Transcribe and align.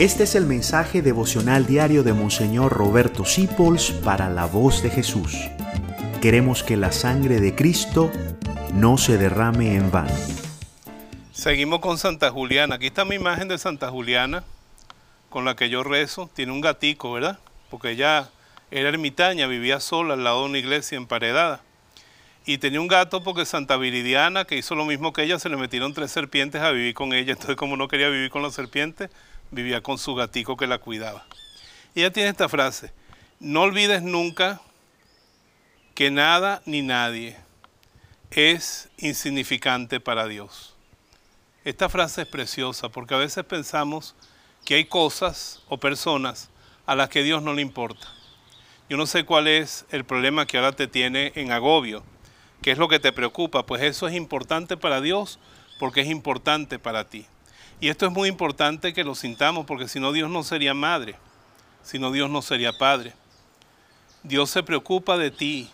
Este 0.00 0.22
es 0.22 0.34
el 0.34 0.46
mensaje 0.46 1.02
devocional 1.02 1.66
diario 1.66 2.02
de 2.02 2.14
Monseñor 2.14 2.72
Roberto 2.72 3.26
Sipols 3.26 3.90
para 3.90 4.30
la 4.30 4.46
voz 4.46 4.82
de 4.82 4.88
Jesús. 4.88 5.36
Queremos 6.22 6.62
que 6.62 6.78
la 6.78 6.90
sangre 6.90 7.38
de 7.38 7.54
Cristo 7.54 8.10
no 8.72 8.96
se 8.96 9.18
derrame 9.18 9.74
en 9.74 9.90
vano. 9.90 10.14
Seguimos 11.32 11.80
con 11.80 11.98
Santa 11.98 12.30
Juliana. 12.30 12.76
Aquí 12.76 12.86
está 12.86 13.04
mi 13.04 13.16
imagen 13.16 13.48
de 13.48 13.58
Santa 13.58 13.90
Juliana 13.90 14.42
con 15.28 15.44
la 15.44 15.54
que 15.54 15.68
yo 15.68 15.82
rezo. 15.82 16.30
Tiene 16.32 16.52
un 16.52 16.62
gatico, 16.62 17.12
¿verdad? 17.12 17.38
Porque 17.68 17.90
ella 17.90 18.30
era 18.70 18.88
ermitaña, 18.88 19.48
vivía 19.48 19.80
sola 19.80 20.14
al 20.14 20.24
lado 20.24 20.44
de 20.44 20.48
una 20.48 20.58
iglesia 20.58 20.96
emparedada. 20.96 21.60
Y 22.46 22.56
tenía 22.56 22.80
un 22.80 22.88
gato 22.88 23.22
porque 23.22 23.44
Santa 23.44 23.76
Viridiana, 23.76 24.46
que 24.46 24.56
hizo 24.56 24.74
lo 24.74 24.86
mismo 24.86 25.12
que 25.12 25.24
ella, 25.24 25.38
se 25.38 25.50
le 25.50 25.58
metieron 25.58 25.92
tres 25.92 26.10
serpientes 26.10 26.62
a 26.62 26.70
vivir 26.70 26.94
con 26.94 27.12
ella. 27.12 27.32
Entonces, 27.32 27.56
como 27.56 27.76
no 27.76 27.86
quería 27.86 28.08
vivir 28.08 28.30
con 28.30 28.40
las 28.40 28.54
serpientes, 28.54 29.10
vivía 29.50 29.82
con 29.82 29.98
su 29.98 30.14
gatico 30.14 30.56
que 30.56 30.66
la 30.66 30.78
cuidaba. 30.78 31.26
Ella 31.94 32.12
tiene 32.12 32.28
esta 32.28 32.48
frase, 32.48 32.92
no 33.40 33.62
olvides 33.62 34.02
nunca 34.02 34.60
que 35.94 36.10
nada 36.10 36.62
ni 36.66 36.82
nadie 36.82 37.36
es 38.30 38.88
insignificante 38.98 40.00
para 40.00 40.26
Dios. 40.26 40.74
Esta 41.64 41.88
frase 41.88 42.22
es 42.22 42.28
preciosa 42.28 42.88
porque 42.88 43.14
a 43.14 43.18
veces 43.18 43.44
pensamos 43.44 44.14
que 44.64 44.76
hay 44.76 44.84
cosas 44.84 45.62
o 45.68 45.78
personas 45.78 46.48
a 46.86 46.94
las 46.94 47.08
que 47.08 47.22
Dios 47.22 47.42
no 47.42 47.52
le 47.52 47.62
importa. 47.62 48.08
Yo 48.88 48.96
no 48.96 49.06
sé 49.06 49.24
cuál 49.24 49.46
es 49.46 49.84
el 49.90 50.04
problema 50.04 50.46
que 50.46 50.56
ahora 50.56 50.72
te 50.72 50.86
tiene 50.86 51.32
en 51.34 51.52
agobio, 51.52 52.02
qué 52.62 52.72
es 52.72 52.78
lo 52.78 52.88
que 52.88 52.98
te 52.98 53.12
preocupa, 53.12 53.66
pues 53.66 53.82
eso 53.82 54.08
es 54.08 54.14
importante 54.14 54.76
para 54.76 55.00
Dios 55.00 55.38
porque 55.78 56.00
es 56.00 56.08
importante 56.08 56.78
para 56.78 57.08
ti. 57.08 57.26
Y 57.80 57.88
esto 57.88 58.06
es 58.06 58.12
muy 58.12 58.28
importante 58.28 58.92
que 58.92 59.04
lo 59.04 59.14
sintamos 59.14 59.64
porque 59.64 59.88
si 59.88 59.98
no 60.00 60.12
Dios 60.12 60.30
no 60.30 60.42
sería 60.42 60.74
madre, 60.74 61.16
si 61.82 61.98
no 61.98 62.12
Dios 62.12 62.28
no 62.28 62.42
sería 62.42 62.76
padre. 62.76 63.14
Dios 64.22 64.50
se 64.50 64.62
preocupa 64.62 65.16
de 65.16 65.30
ti, 65.30 65.70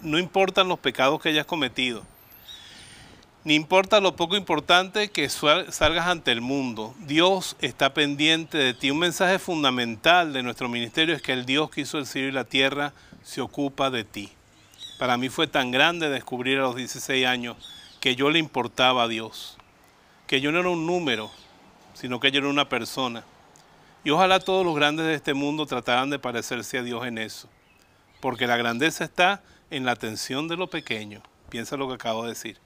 no 0.00 0.18
importan 0.18 0.66
los 0.66 0.78
pecados 0.78 1.20
que 1.20 1.28
hayas 1.28 1.44
cometido, 1.44 2.02
ni 3.44 3.54
importa 3.54 4.00
lo 4.00 4.16
poco 4.16 4.34
importante 4.34 5.10
que 5.10 5.28
salgas 5.28 6.06
ante 6.06 6.32
el 6.32 6.40
mundo. 6.40 6.94
Dios 7.00 7.54
está 7.60 7.92
pendiente 7.92 8.56
de 8.56 8.72
ti. 8.72 8.90
Un 8.90 8.98
mensaje 8.98 9.38
fundamental 9.38 10.32
de 10.32 10.42
nuestro 10.42 10.70
ministerio 10.70 11.14
es 11.14 11.22
que 11.22 11.34
el 11.34 11.44
Dios 11.44 11.70
que 11.70 11.82
hizo 11.82 11.98
el 11.98 12.06
cielo 12.06 12.28
y 12.28 12.32
la 12.32 12.44
tierra 12.44 12.94
se 13.22 13.42
ocupa 13.42 13.90
de 13.90 14.04
ti. 14.04 14.32
Para 14.98 15.18
mí 15.18 15.28
fue 15.28 15.46
tan 15.46 15.70
grande 15.70 16.08
descubrir 16.08 16.58
a 16.58 16.62
los 16.62 16.76
16 16.76 17.26
años 17.26 17.56
que 18.00 18.16
yo 18.16 18.30
le 18.30 18.38
importaba 18.38 19.04
a 19.04 19.08
Dios 19.08 19.58
que 20.26 20.40
yo 20.40 20.52
no 20.52 20.60
era 20.60 20.68
un 20.68 20.86
número, 20.86 21.30
sino 21.94 22.20
que 22.20 22.30
yo 22.30 22.40
era 22.40 22.48
una 22.48 22.68
persona. 22.68 23.24
Y 24.04 24.10
ojalá 24.10 24.40
todos 24.40 24.64
los 24.64 24.74
grandes 24.74 25.06
de 25.06 25.14
este 25.14 25.34
mundo 25.34 25.66
trataran 25.66 26.10
de 26.10 26.18
parecerse 26.18 26.78
a 26.78 26.82
Dios 26.82 27.06
en 27.06 27.18
eso, 27.18 27.48
porque 28.20 28.46
la 28.46 28.56
grandeza 28.56 29.04
está 29.04 29.42
en 29.70 29.84
la 29.84 29.92
atención 29.92 30.48
de 30.48 30.56
lo 30.56 30.68
pequeño. 30.68 31.22
Piensa 31.48 31.76
lo 31.76 31.88
que 31.88 31.94
acabo 31.94 32.22
de 32.22 32.30
decir. 32.30 32.58